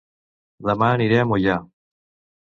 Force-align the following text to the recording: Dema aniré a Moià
Dema 0.69 0.87
aniré 0.93 1.19
a 1.23 1.25
Moià 1.33 1.59